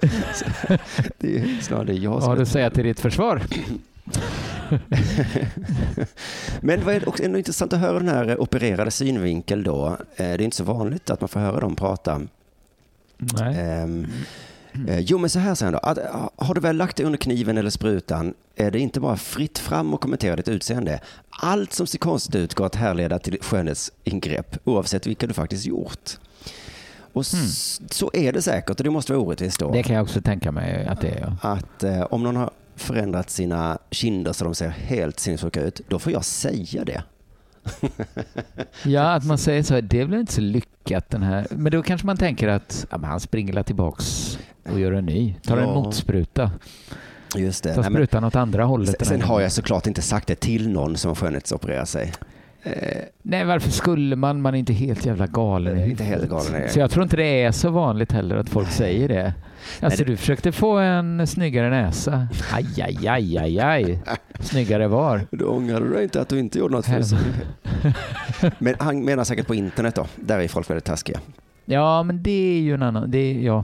det 1.18 1.38
är 1.38 1.62
snarare 1.62 1.94
jag 1.94 2.12
Vad 2.12 2.22
som 2.22 2.30
har 2.30 2.36
du 2.36 2.42
att 2.42 2.48
säga 2.48 2.70
till 2.70 2.84
ditt 2.86 3.00
försvar? 3.00 3.42
Men 6.62 6.85
vad 6.85 6.95
är 6.95 7.00
det 7.00 7.06
också 7.07 7.23
ändå 7.23 7.38
intressant 7.38 7.73
att 7.73 7.79
höra 7.79 8.00
den 8.00 8.07
här 8.07 8.41
opererade 8.41 8.91
synvinkel 8.91 9.63
då. 9.63 9.88
Eh, 9.88 9.97
Det 10.15 10.23
är 10.23 10.41
inte 10.41 10.57
så 10.57 10.63
vanligt 10.63 11.09
att 11.09 11.21
man 11.21 11.27
får 11.27 11.39
höra 11.39 11.59
dem 11.59 11.75
prata. 11.75 12.21
Nej. 13.18 13.57
Eh, 14.88 15.00
Jo, 15.00 15.18
men 15.18 15.29
så 15.29 15.39
här 15.39 15.56
säger 15.56 15.71
han 15.83 15.95
då. 15.95 16.03
Ah, 16.12 16.29
har 16.45 16.53
du 16.53 16.62
väl 16.62 16.77
lagt 16.77 16.97
dig 16.97 17.06
under 17.06 17.18
kniven 17.18 17.57
eller 17.57 17.69
sprutan 17.69 18.33
är 18.56 18.71
det 18.71 18.79
inte 18.79 19.00
bara 19.00 19.18
fritt 19.18 19.57
fram 19.59 19.94
och 19.94 20.01
kommentera 20.01 20.35
ditt 20.35 20.47
utseende. 20.47 21.00
Allt 21.29 21.73
som 21.73 21.88
ser 21.88 21.97
konstigt 21.97 22.35
ut 22.35 22.53
går 22.53 22.65
att 22.65 22.75
härleda 22.75 23.19
till 23.19 23.38
skönhetsingrepp 23.41 24.57
oavsett 24.63 25.07
vilka 25.07 25.27
du 25.27 25.33
faktiskt 25.33 25.65
gjort. 25.65 26.18
Och 27.13 27.21
s- 27.21 27.81
så 27.91 28.12
är 28.13 28.33
det 28.33 28.41
säkert 28.41 28.69
och 28.79 28.83
det 28.83 28.89
måste 28.89 29.13
vara 29.13 29.23
orättvist 29.23 29.59
då. 29.59 29.71
Det 29.71 29.83
kan 29.83 29.95
jag 29.95 30.03
också 30.03 30.21
tänka 30.21 30.51
mig 30.51 30.85
att 30.88 31.01
det 31.01 31.09
är. 31.09 31.33
Ja. 31.44 31.50
Att 31.50 31.83
eh, 31.83 32.01
om 32.01 32.23
någon 32.23 32.35
har 32.35 32.51
förändrat 32.75 33.29
sina 33.29 33.77
kinder 33.91 34.33
så 34.33 34.44
de 34.45 34.56
ser 34.56 34.69
helt 34.69 35.19
sinnessjuka 35.19 35.62
ut, 35.62 35.81
då 35.88 36.00
får 36.00 36.12
jag 36.13 36.25
säga 36.25 36.85
det. 36.85 37.03
ja, 38.85 39.13
att 39.13 39.23
man 39.25 39.38
säger 39.38 39.63
så 39.63 39.73
här, 39.73 39.81
det 39.81 40.06
blir 40.06 40.19
inte 40.19 40.33
så 40.33 40.41
lyckat 40.41 41.09
den 41.09 41.23
här. 41.23 41.47
Men 41.51 41.71
då 41.71 41.83
kanske 41.83 42.07
man 42.07 42.18
tänker 42.18 42.47
att 42.47 42.85
ja, 42.89 43.00
han 43.03 43.19
springer 43.19 43.63
tillbaks 43.63 44.38
och 44.71 44.79
gör 44.79 44.91
en 44.91 45.06
ny. 45.06 45.35
Tar 45.44 45.57
en 45.57 45.68
Ja. 45.68 45.73
motspruta. 45.73 46.51
Just 47.35 47.63
det. 47.63 47.73
Tar 47.75 47.81
Nej, 47.81 47.91
men- 47.91 48.00
sprutan 48.00 48.23
åt 48.23 48.35
andra 48.35 48.63
hållet. 48.65 48.95
Sen, 49.00 49.07
sen 49.07 49.21
har 49.21 49.41
jag 49.41 49.51
såklart 49.51 49.88
inte 49.88 50.01
sagt 50.01 50.27
det 50.27 50.35
till 50.35 50.69
någon 50.69 50.97
som 50.97 51.09
har 51.09 51.15
skönhetsopererat 51.15 51.89
sig. 51.89 52.13
Eh, 52.63 52.74
Nej, 53.22 53.46
varför 53.46 53.72
skulle 53.72 54.16
man? 54.16 54.42
Man 54.42 54.56
är 54.56 54.60
inte 54.60 54.74
helt 54.74 55.06
jävla 55.06 55.28
galen 55.28 55.78
i 55.80 55.90
inte 55.90 56.04
helt 56.04 56.30
galen, 56.30 56.52
nej. 56.52 56.69
Så 56.69 56.80
jag 56.80 56.92
tror 56.92 57.04
inte 57.04 57.16
det 57.18 57.44
är 57.44 57.52
så 57.52 57.69
vanligt 57.69 58.12
heller 58.12 58.36
att 58.36 58.50
folk 58.50 58.69
säger 58.69 59.08
det. 59.08 59.34
Alltså 59.80 60.04
det- 60.04 60.12
du 60.12 60.18
försökte 60.18 60.52
få 60.52 60.78
en 60.78 61.28
snyggare 61.28 61.69
näsa. 61.69 62.28
Aj, 62.54 62.66
aj, 62.81 63.08
aj, 63.08 63.38
aj, 63.38 63.60
aj. 63.60 64.00
Snyggare 64.40 64.88
var. 64.88 65.22
Då 65.31 65.46
ångrar 65.46 65.80
du 65.81 65.94
dig 65.94 66.04
inte 66.04 66.22
att 66.22 66.30
du 66.30 66.40
inte 66.40 66.60
gjorde 66.60 66.74
något 66.75 66.86
för 66.86 66.92
Hem. 66.92 67.94
Men 68.60 68.75
han 68.80 69.06
menar 69.06 69.24
säkert 69.24 69.48
på 69.48 69.56
internet 69.56 69.96
då. 69.96 70.06
Där 70.16 70.40
är 70.40 70.48
folk 70.48 70.69
väldigt 70.69 70.86
taskiga. 70.86 71.19
Ja, 71.66 72.04
men 72.04 72.24
det 72.24 72.57
är 72.57 72.62
ju 72.62 72.74
en 72.74 72.84
annan... 72.84 73.12
Det 73.12 73.18
är, 73.18 73.34
ja. 73.40 73.64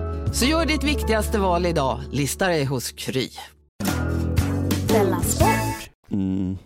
Så 0.33 0.45
gör 0.45 0.65
ditt 0.65 0.83
viktigaste 0.83 1.39
val 1.39 1.65
idag, 1.65 1.99
lista 2.11 2.47
dig 2.47 2.65
hos 2.65 2.91
Kry. 2.91 3.29
Mm. 6.11 6.57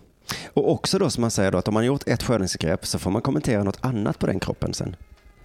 Och 0.54 0.72
också 0.72 1.00
då 1.00 1.10
som 1.10 1.22
man 1.22 1.32
säger 1.32 1.52
då 1.52 1.58
att 1.58 1.68
om 1.68 1.74
man 1.74 1.82
har 1.84 1.88
gjort 1.88 2.08
ett 2.08 2.24
skönhetsingrepp 2.24 2.86
så 2.86 3.00
får 3.00 3.12
man 3.12 3.22
kommentera 3.22 3.64
något 3.64 3.78
annat 3.82 4.20
på 4.20 4.28
den 4.28 4.40
kroppen 4.40 4.74
sen. 4.74 4.96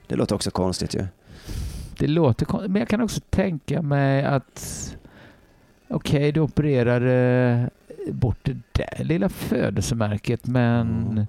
Det 0.07 0.17
låter 0.17 0.35
också 0.35 0.51
konstigt 0.51 0.95
ju. 0.95 1.07
Det 1.99 2.07
låter 2.07 2.47
kon- 2.47 2.73
Men 2.73 2.81
jag 2.81 2.89
kan 2.89 3.01
också 3.01 3.21
tänka 3.31 3.83
mig 3.83 4.25
att... 4.25 4.97
Okej, 5.89 6.33
du 6.33 6.41
opererade 6.41 7.71
bort 8.11 8.39
det 8.43 8.57
där 8.73 9.05
lilla 9.05 9.29
födelsemärket, 9.29 10.47
men 10.47 10.91
Mm. 11.11 11.27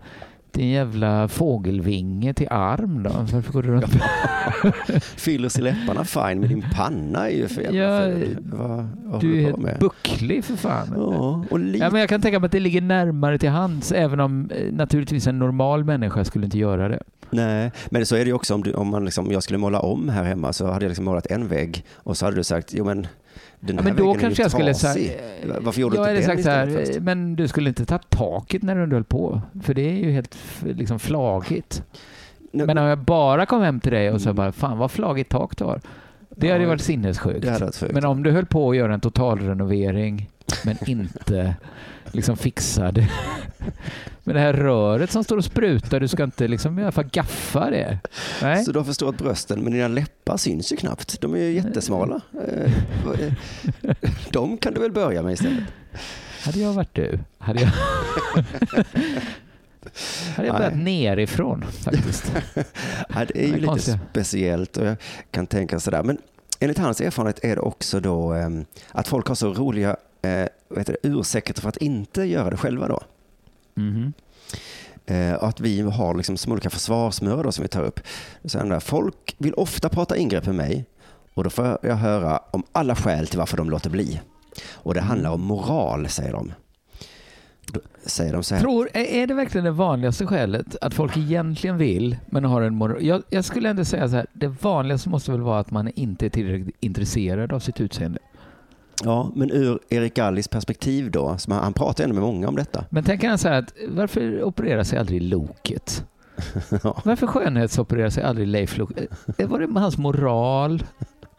Din 0.53 0.69
jävla 0.69 1.27
fågelvinge 1.27 2.33
till 2.33 2.47
arm 2.51 3.03
då? 3.03 3.09
Varför 3.09 3.51
går 3.53 3.63
du 3.63 3.69
runt 3.69 3.85
Fyller 5.03 5.49
sig 5.49 5.63
läpparna 5.63 6.05
fine 6.05 6.39
men 6.39 6.49
din 6.49 6.65
panna 6.73 7.29
är 7.29 7.35
ju 7.37 7.47
fel. 7.47 7.75
Ja, 7.75 7.99
vad, 8.39 8.87
vad 9.03 9.21
Du 9.21 9.37
är 9.37 9.41
helt 9.41 9.57
med? 9.57 9.77
bucklig 9.79 10.43
för 10.45 10.55
fan. 10.55 10.87
Ja, 10.95 11.45
och 11.51 11.59
lite 11.59 11.77
Ja, 11.85 11.89
men 11.91 11.99
jag 11.99 12.09
kan 12.09 12.21
tänka 12.21 12.39
mig 12.39 12.45
att 12.45 12.51
det 12.51 12.59
ligger 12.59 12.81
närmare 12.81 13.37
till 13.37 13.49
hands, 13.49 13.91
även 13.91 14.19
om 14.19 14.49
eh, 14.55 14.73
naturligtvis 14.73 15.27
en 15.27 15.39
normal 15.39 15.83
människa 15.83 16.23
skulle 16.25 16.45
inte 16.45 16.57
göra 16.57 16.87
det. 16.89 16.99
Nej, 17.29 17.71
men 17.89 18.05
så 18.05 18.15
är 18.15 18.19
det 18.19 18.25
ju 18.25 18.33
också 18.33 18.53
om, 18.53 18.63
du, 18.63 18.73
om 18.73 18.87
man 18.87 19.05
liksom, 19.05 19.31
jag 19.31 19.43
skulle 19.43 19.57
måla 19.59 19.79
om 19.79 20.09
här 20.09 20.23
hemma 20.23 20.53
så 20.53 20.65
hade 20.71 20.85
jag 20.85 20.89
liksom 20.89 21.05
målat 21.05 21.27
en 21.27 21.47
vägg 21.47 21.85
och 21.95 22.17
så 22.17 22.25
hade 22.25 22.37
du 22.37 22.43
sagt, 22.43 22.73
jo 22.73 22.85
men 22.85 23.07
den 23.61 23.75
Ja, 23.75 23.83
men 23.83 23.95
då 23.95 24.13
kanske 24.13 24.41
jag 24.41 24.51
skulle 24.51 24.73
säga... 24.73 25.21
Varför 25.59 25.81
gjorde 25.81 25.95
du 25.95 25.99
inte 25.99 26.13
den 26.13 26.39
istället 26.39 26.45
här, 26.45 26.85
först? 26.85 26.99
men 26.99 27.35
du 27.35 27.47
skulle 27.47 27.69
inte 27.69 27.85
ta 27.85 27.97
taket 27.97 28.63
när 28.63 28.75
du 28.87 28.95
höll 28.95 29.03
på. 29.03 29.41
För 29.63 29.73
det 29.73 29.89
är 29.89 29.95
ju 29.95 30.11
helt 30.11 30.37
liksom 30.65 30.99
flagigt. 30.99 31.83
Men 32.51 32.77
om 32.77 32.85
jag 32.85 32.97
bara 32.97 33.45
kom 33.45 33.61
hem 33.61 33.79
till 33.79 33.91
dig 33.91 34.11
och 34.11 34.21
sa 34.21 34.33
bara, 34.33 34.51
fan 34.51 34.77
vad 34.77 34.91
flagigt 34.91 35.31
tak 35.31 35.57
du 35.57 35.63
har. 35.63 35.81
Det 36.35 36.49
hade 36.49 36.61
ju 36.61 36.67
varit 36.67 36.81
sinnessjukt. 36.81 37.41
det 37.41 37.51
hade 37.51 37.65
varit 37.65 37.75
sjukt. 37.75 37.93
Men 37.93 38.05
om 38.05 38.23
du 38.23 38.31
höll 38.31 38.45
på 38.45 38.69
att 38.69 38.77
göra 38.77 38.93
en 38.93 38.99
totalrenovering 38.99 40.29
men 40.65 40.77
inte 40.89 41.55
liksom 42.11 42.37
fixade 42.37 43.09
med 44.23 44.35
det 44.35 44.39
här 44.39 44.53
röret 44.53 45.11
som 45.11 45.23
står 45.23 45.37
och 45.37 45.45
sprutar, 45.45 45.99
du 45.99 46.07
ska 46.07 46.23
inte 46.23 46.47
liksom 46.47 46.79
i 46.79 46.81
alla 46.81 46.91
fall 46.91 47.09
gaffa 47.11 47.69
det. 47.69 47.99
Nej. 48.41 48.65
Så 48.65 48.71
du 48.71 48.79
har 48.79 48.83
förstorat 48.83 49.17
brösten, 49.17 49.61
men 49.63 49.73
dina 49.73 49.87
läppar 49.87 50.37
syns 50.37 50.73
ju 50.73 50.77
knappt. 50.77 51.21
De 51.21 51.33
är 51.33 51.37
ju 51.37 51.51
jättesmala. 51.51 52.21
Eh, 52.47 52.71
De 54.31 54.57
kan 54.57 54.73
du 54.73 54.81
väl 54.81 54.91
börja 54.91 55.21
med 55.23 55.33
istället? 55.33 55.63
Hade 56.45 56.59
jag 56.59 56.73
varit 56.73 56.95
du, 56.95 57.19
hade 57.37 57.61
jag, 57.61 57.71
hade 60.35 60.47
jag 60.47 60.57
börjat 60.57 60.77
nerifrån 60.77 61.65
faktiskt. 61.71 62.31
Ja, 63.09 63.25
det 63.27 63.43
är 63.43 63.47
ju 63.47 63.51
Det 63.51 63.53
är 63.53 63.53
lite 63.55 63.65
konstigt. 63.65 63.95
speciellt 64.11 64.77
och 64.77 64.85
jag 64.85 64.95
kan 65.31 65.47
tänka 65.47 65.79
sådär. 65.79 66.03
Men 66.03 66.17
enligt 66.59 66.77
hans 66.77 67.01
erfarenhet 67.01 67.39
är 67.43 67.55
det 67.55 67.61
också 67.61 67.99
då 67.99 68.33
eh, 68.33 68.49
att 68.91 69.07
folk 69.07 69.27
har 69.27 69.35
så 69.35 69.53
roliga 69.53 69.95
eh, 70.21 70.45
heter 70.77 70.97
det, 71.01 71.07
ursäkter 71.09 71.61
för 71.61 71.69
att 71.69 71.77
inte 71.77 72.23
göra 72.23 72.49
det 72.49 72.57
själva 72.57 72.87
då. 72.87 73.01
Mhm. 73.75 74.13
Eh, 75.05 75.33
och 75.33 75.47
att 75.47 75.59
vi 75.59 75.81
har 75.81 76.15
liksom 76.15 76.37
som 76.37 76.51
olika 76.51 76.69
försvarsmörer 76.69 77.43
då 77.43 77.51
som 77.51 77.61
vi 77.61 77.67
tar 77.67 77.83
upp. 77.83 77.99
Så 78.45 78.59
här, 78.59 78.79
folk 78.79 79.35
vill 79.37 79.53
ofta 79.53 79.89
prata 79.89 80.17
ingrepp 80.17 80.45
med 80.45 80.55
mig 80.55 80.85
och 81.33 81.43
då 81.43 81.49
får 81.49 81.77
jag 81.81 81.95
höra 81.95 82.37
om 82.51 82.63
alla 82.71 82.95
skäl 82.95 83.27
till 83.27 83.39
varför 83.39 83.57
de 83.57 83.69
låter 83.69 83.89
bli. 83.89 84.21
Och 84.71 84.93
det 84.93 85.01
handlar 85.01 85.31
om 85.31 85.41
moral, 85.41 86.09
säger 86.09 86.31
de. 86.31 86.53
Säger 88.05 88.33
de 88.33 88.43
så 88.43 88.55
här. 88.55 88.61
Tror, 88.61 88.89
är 88.93 89.27
det 89.27 89.33
verkligen 89.33 89.65
det 89.65 89.71
vanligaste 89.71 90.25
skälet? 90.27 90.75
Att 90.81 90.93
folk 90.93 91.17
egentligen 91.17 91.77
vill, 91.77 92.17
men 92.25 92.45
har 92.45 92.61
en 92.61 92.75
moral? 92.75 93.05
Jag, 93.05 93.23
jag 93.29 93.45
skulle 93.45 93.69
ändå 93.69 93.85
säga 93.85 94.09
så 94.09 94.15
här, 94.15 94.25
det 94.33 94.47
vanligaste 94.47 95.09
måste 95.09 95.31
väl 95.31 95.41
vara 95.41 95.59
att 95.59 95.71
man 95.71 95.87
inte 95.95 96.25
är 96.25 96.29
tillräckligt 96.29 96.75
intresserad 96.79 97.53
av 97.53 97.59
sitt 97.59 97.81
utseende. 97.81 98.19
Ja, 99.03 99.31
men 99.35 99.51
ur 99.51 99.79
Erik 99.89 100.13
Gallis 100.13 100.47
perspektiv 100.47 101.11
då, 101.11 101.37
som 101.37 101.53
han, 101.53 101.63
han 101.63 101.73
pratar 101.73 102.03
ändå 102.03 102.13
med 102.13 102.23
många 102.23 102.47
om 102.47 102.55
detta. 102.55 102.85
Men 102.89 103.03
tänker 103.03 103.29
han 103.29 103.37
så 103.37 103.47
här, 103.47 103.59
att 103.59 103.73
varför 103.89 104.43
opererar 104.43 104.83
sig 104.83 104.99
aldrig 104.99 105.21
Loket? 105.21 106.05
Varför 107.05 107.27
skönhetsopererar 107.27 108.09
sig 108.09 108.23
aldrig 108.23 108.47
Leif 108.47 108.77
Loket? 108.77 109.09
Eh, 109.37 109.47
Var 109.49 109.59
det 109.59 109.67
med 109.67 109.81
hans 109.83 109.97
moral 109.97 110.83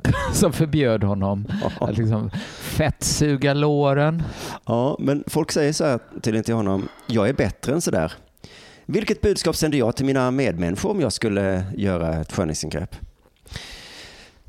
som 0.33 0.53
förbjöd 0.53 1.05
honom 1.05 1.47
att 1.81 1.97
liksom 1.97 2.31
fettsuga 2.59 3.55
låren? 3.55 4.23
Ja, 4.67 4.97
men 5.01 5.25
folk 5.27 5.53
säger 5.53 5.73
så 5.73 5.85
här 5.85 6.01
tydligen 6.23 6.45
till 6.45 6.55
honom, 6.55 6.89
jag 7.07 7.29
är 7.29 7.33
bättre 7.33 7.73
än 7.73 7.81
så 7.81 7.91
där. 7.91 8.13
Vilket 8.87 9.21
budskap 9.21 9.57
sänder 9.57 9.79
jag 9.79 9.97
till 9.97 10.07
mina 10.07 10.31
medmänniskor 10.31 10.91
om 10.91 11.01
jag 11.01 11.13
skulle 11.13 11.65
göra 11.77 12.21
ett 12.21 12.33
skönhetsingrepp? 12.33 12.97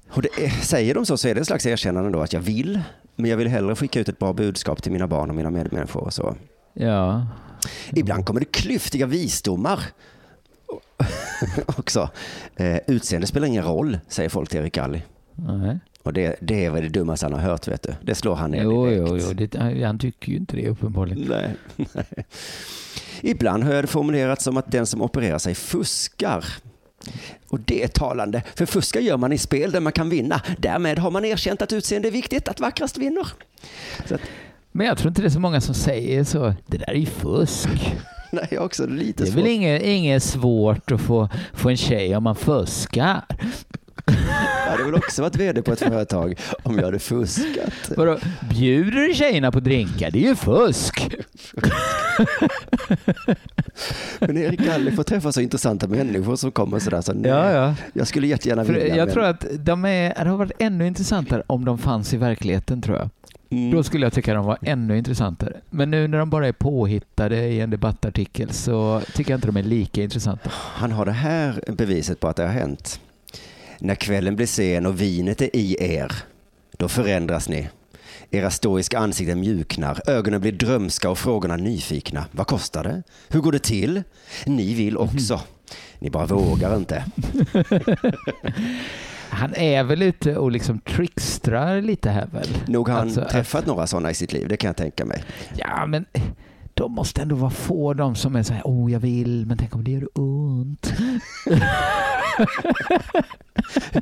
Och 0.09 0.21
det 0.21 0.29
är, 0.45 0.49
säger 0.49 0.95
de 0.95 1.05
så 1.05 1.17
så 1.17 1.27
är 1.27 1.35
det 1.35 1.41
en 1.41 1.45
slags 1.45 1.65
erkännande 1.65 2.11
då 2.11 2.21
att 2.21 2.33
jag 2.33 2.39
vill, 2.39 2.81
men 3.15 3.29
jag 3.29 3.37
vill 3.37 3.47
hellre 3.47 3.75
skicka 3.75 3.99
ut 3.99 4.09
ett 4.09 4.19
bra 4.19 4.33
budskap 4.33 4.83
till 4.83 4.91
mina 4.91 5.07
barn 5.07 5.29
och 5.29 5.35
mina 5.35 5.49
medmänniskor. 5.49 6.03
Och 6.03 6.13
så. 6.13 6.35
Ja. 6.73 7.27
Ibland 7.91 8.25
kommer 8.25 8.39
det 8.39 8.45
klyftiga 8.45 9.05
visdomar 9.05 9.79
också. 11.65 12.09
Eh, 12.55 12.77
utseende 12.87 13.27
spelar 13.27 13.47
ingen 13.47 13.63
roll, 13.63 13.99
säger 14.07 14.29
folk 14.29 14.49
till 14.49 14.59
Erik 14.59 14.73
Galli. 14.73 15.01
Nej. 15.35 15.77
Och 16.03 16.13
det, 16.13 16.35
det 16.41 16.65
är 16.65 16.69
väl 16.69 16.83
det 16.83 16.89
dummaste 16.89 17.25
han 17.25 17.33
har 17.33 17.39
hört, 17.39 17.67
vet 17.67 17.83
du. 17.83 17.93
Det 18.01 18.15
slår 18.15 18.35
han 18.35 18.51
ner 18.51 18.63
Jo, 18.63 18.85
direkt. 18.85 19.09
jo, 19.09 19.17
jo. 19.39 19.47
Det, 19.47 19.83
han 19.85 19.99
tycker 19.99 20.31
ju 20.31 20.37
inte 20.37 20.55
det 20.55 20.69
uppenbarligen. 20.69 21.25
Nej, 21.29 21.55
nej. 21.93 22.05
Ibland 23.21 23.63
hör 23.63 23.73
jag 23.75 23.83
det 23.83 23.87
formulerat 23.87 24.41
som 24.41 24.57
att 24.57 24.71
den 24.71 24.85
som 24.85 25.01
opererar 25.01 25.37
sig 25.37 25.55
fuskar. 25.55 26.45
Och 27.49 27.59
det 27.59 27.83
är 27.83 27.87
talande, 27.87 28.43
för 28.55 28.65
fuska 28.65 28.99
gör 28.99 29.17
man 29.17 29.31
i 29.33 29.37
spel 29.37 29.71
där 29.71 29.79
man 29.79 29.91
kan 29.93 30.09
vinna. 30.09 30.41
Därmed 30.57 30.99
har 30.99 31.11
man 31.11 31.25
erkänt 31.25 31.61
att 31.61 31.73
utseende 31.73 32.07
är 32.07 32.11
viktigt, 32.11 32.47
att 32.47 32.59
vackrast 32.59 32.97
vinner. 32.97 33.27
Att, 34.11 34.19
Men 34.71 34.87
jag 34.87 34.97
tror 34.97 35.09
inte 35.09 35.21
det 35.21 35.27
är 35.27 35.29
så 35.29 35.39
många 35.39 35.61
som 35.61 35.75
säger 35.75 36.23
så. 36.23 36.53
Det 36.67 36.77
där 36.77 36.89
är 36.89 36.95
ju 36.95 37.05
fusk. 37.05 37.95
nej, 38.31 38.47
har 38.51 38.65
också 38.65 38.87
lite 38.87 39.23
Det 39.23 39.29
är 39.29 39.31
svårt. 39.31 39.43
väl 39.43 39.47
inget, 39.51 39.81
inget 39.81 40.23
svårt 40.23 40.91
att 40.91 41.01
få, 41.01 41.29
få 41.53 41.69
en 41.69 41.77
tjej 41.77 42.15
om 42.15 42.23
man 42.23 42.35
fuskar? 42.35 43.21
Jag 44.73 44.77
hade 44.79 44.91
väl 44.91 44.95
också 44.99 45.21
varit 45.21 45.35
vd 45.35 45.61
på 45.61 45.71
ett 45.73 45.79
företag 45.79 46.39
om 46.63 46.77
jag 46.77 46.85
hade 46.85 46.99
fuskat. 46.99 47.73
Vadå, 47.97 48.17
bjuder 48.49 48.91
du 49.07 49.13
tjejerna 49.13 49.51
på 49.51 49.59
drinkar? 49.59 50.11
Det 50.11 50.19
är 50.25 50.27
ju 50.29 50.35
fusk. 50.35 51.09
Men 54.19 54.37
Erik 54.37 54.59
Galli 54.59 54.91
får 54.91 55.03
träffa 55.03 55.31
så 55.31 55.41
intressanta 55.41 55.87
människor 55.87 56.35
som 56.35 56.51
kommer 56.51 56.79
sådär. 56.79 57.01
Så 57.01 57.13
nej, 57.13 57.31
Ja, 57.31 57.51
ja. 57.51 57.75
Jag 57.93 58.07
skulle 58.07 58.27
jättegärna 58.27 58.65
För 58.65 58.73
vilja. 58.73 58.95
jag 58.95 59.05
men- 59.05 59.13
tror 59.13 59.23
att 59.23 59.45
de 59.59 59.85
är, 59.85 60.23
det 60.23 60.29
har 60.29 60.37
varit 60.37 60.51
ännu 60.59 60.87
intressantare 60.87 61.43
om 61.47 61.65
de 61.65 61.77
fanns 61.77 62.13
i 62.13 62.17
verkligheten 62.17 62.81
tror 62.81 62.97
jag. 62.97 63.09
Mm. 63.49 63.71
Då 63.71 63.83
skulle 63.83 64.05
jag 64.05 64.13
tycka 64.13 64.33
de 64.33 64.45
var 64.45 64.57
ännu 64.61 64.97
intressantare. 64.97 65.53
Men 65.69 65.91
nu 65.91 66.07
när 66.07 66.17
de 66.17 66.29
bara 66.29 66.47
är 66.47 66.51
påhittade 66.51 67.37
i 67.47 67.59
en 67.59 67.69
debattartikel 67.69 68.49
så 68.49 69.01
tycker 69.13 69.31
jag 69.31 69.37
inte 69.37 69.47
de 69.47 69.57
är 69.57 69.63
lika 69.63 70.03
intressanta. 70.03 70.49
Han 70.53 70.91
har 70.91 71.05
det 71.05 71.11
här 71.11 71.63
beviset 71.67 72.19
på 72.19 72.27
att 72.27 72.35
det 72.35 72.43
har 72.43 72.49
hänt. 72.53 72.99
När 73.79 73.95
kvällen 73.95 74.35
blir 74.35 74.47
sen 74.47 74.85
och 74.85 75.01
vinet 75.01 75.41
är 75.41 75.55
i 75.55 75.77
er, 75.95 76.11
då 76.77 76.87
förändras 76.87 77.49
ni. 77.49 77.69
Era 78.31 78.49
stoiska 78.51 78.99
ansikten 78.99 79.39
mjuknar, 79.39 80.01
ögonen 80.07 80.41
blir 80.41 80.51
drömska 80.51 81.09
och 81.09 81.17
frågorna 81.17 81.55
nyfikna. 81.55 82.25
Vad 82.31 82.47
kostar 82.47 82.83
det? 82.83 83.03
Hur 83.29 83.39
går 83.41 83.51
det 83.51 83.59
till? 83.63 84.03
Ni 84.45 84.73
vill 84.73 84.97
också. 84.97 85.41
Ni 85.99 86.09
bara 86.09 86.25
vågar 86.25 86.75
inte. 86.75 87.03
Han 89.29 89.53
är 89.55 89.83
väl 89.83 90.01
ute 90.01 90.37
och 90.37 90.51
liksom 90.51 90.79
trickstrar 90.79 91.81
lite 91.81 92.09
här 92.09 92.27
väl? 92.31 92.47
Nog 92.67 92.87
har 92.89 92.95
han 92.95 93.03
Alltså, 93.07 93.21
att- 93.21 93.29
träffat 93.29 93.65
några 93.65 93.87
sådana 93.87 94.11
i 94.11 94.13
sitt 94.13 94.33
liv, 94.33 94.47
det 94.47 94.57
kan 94.57 94.67
jag 94.67 94.75
tänka 94.77 95.05
mig. 95.05 95.23
Ja, 95.57 95.85
men 95.85 96.05
de 96.73 96.91
måste 96.91 97.21
ändå 97.21 97.35
vara 97.35 97.51
få 97.51 97.93
de 97.93 98.15
som 98.15 98.35
är 98.35 98.43
så 98.43 98.53
här, 98.53 98.61
oh 98.65 98.91
jag 98.91 98.99
vill, 98.99 99.45
men 99.45 99.57
tänk 99.57 99.75
om 99.75 99.83
det 99.83 99.91
gör 99.91 100.07
ont. 100.13 100.93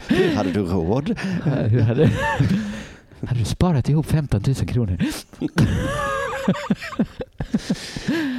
Hur 0.08 0.36
hade 0.36 0.52
du 0.52 0.64
råd? 0.64 1.20
Hur 1.44 1.82
hade, 1.82 2.12
hade 3.28 3.40
du 3.40 3.46
sparat 3.46 3.90
ihop 3.90 4.06
15 4.06 4.44
000 4.48 4.56
kronor? 4.56 4.98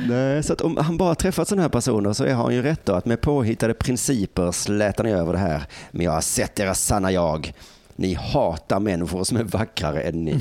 Nej, 0.08 0.42
så 0.42 0.54
om 0.54 0.76
han 0.76 0.96
bara 0.96 1.14
träffat 1.14 1.48
sådana 1.48 1.62
här 1.62 1.68
personer 1.68 2.12
så 2.12 2.26
har 2.26 2.44
han 2.44 2.54
ju 2.54 2.62
rätt 2.62 2.86
då 2.86 2.92
att 2.92 3.06
med 3.06 3.20
påhittade 3.20 3.74
principer 3.74 4.52
slätar 4.52 5.04
ni 5.04 5.10
över 5.10 5.32
det 5.32 5.38
här. 5.38 5.62
Men 5.90 6.04
jag 6.04 6.12
har 6.12 6.20
sett 6.20 6.60
era 6.60 6.74
sanna 6.74 7.12
jag. 7.12 7.52
Ni 7.96 8.14
hatar 8.14 8.80
människor 8.80 9.24
som 9.24 9.36
är 9.36 9.44
vackrare 9.44 10.00
än 10.00 10.24
ni. 10.24 10.40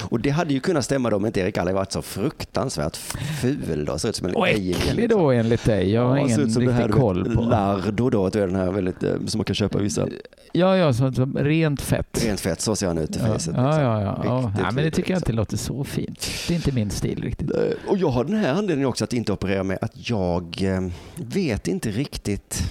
Och 0.00 0.20
det 0.20 0.30
hade 0.30 0.54
ju 0.54 0.60
kunnat 0.60 0.84
stämma 0.84 1.10
då 1.10 1.16
om 1.16 1.26
inte 1.26 1.40
Erik 1.40 1.58
Alle 1.58 1.72
varit 1.72 1.92
så 1.92 2.02
fruktansvärt 2.02 2.96
ful 3.40 3.84
då. 3.84 3.98
Ser 3.98 4.08
ut 4.08 4.16
som 4.16 4.26
en 4.28 4.34
Och 4.34 4.48
äcklig 4.48 4.76
liksom. 4.94 5.18
då 5.20 5.30
enligt 5.30 5.64
dig. 5.64 5.92
Jag 5.92 6.06
har 6.08 6.16
Ja, 6.16 6.22
ingen 6.24 6.38
här, 6.38 6.46
riktig 6.46 6.86
du 6.86 6.92
koll 6.92 7.34
på. 7.36 7.42
Lardo 7.42 8.10
då, 8.10 8.28
den 8.28 8.56
här 8.56 8.70
väldigt, 8.70 9.02
eh, 9.02 9.12
som 9.26 9.38
man 9.38 9.44
kan 9.44 9.54
köpa 9.54 9.78
vissa. 9.78 10.08
Ja, 10.52 10.76
ja, 10.76 10.92
som, 10.92 11.14
som 11.14 11.38
rent 11.38 11.82
fett. 11.82 12.24
Rent 12.24 12.40
fett, 12.40 12.60
så 12.60 12.76
ser 12.76 12.86
han 12.86 12.98
ut 12.98 13.16
i 13.16 13.18
Ja, 13.18 13.26
ja, 13.26 13.32
liksom. 13.32 13.54
ja, 13.54 13.80
ja. 13.82 14.22
ja. 14.24 14.36
Riktigt 14.46 14.60
ja 14.64 14.70
men 14.70 14.84
det 14.84 14.90
tycker 14.90 15.10
jag 15.10 15.16
liksom. 15.16 15.16
inte 15.16 15.32
låter 15.32 15.56
så 15.56 15.84
fint. 15.84 16.26
Det 16.48 16.54
är 16.54 16.56
inte 16.56 16.72
min 16.72 16.90
stil 16.90 17.22
riktigt. 17.22 17.50
Eh, 17.50 17.60
Och 17.88 17.98
jag 17.98 18.08
har 18.08 18.24
den 18.24 18.34
här 18.36 18.54
anledningen 18.54 18.88
också 18.88 19.04
att 19.04 19.12
inte 19.12 19.32
operera 19.32 19.62
med 19.62 19.78
att 19.80 20.10
jag 20.10 20.62
eh, 20.62 20.80
vet 21.16 21.68
inte 21.68 21.90
riktigt. 21.90 22.62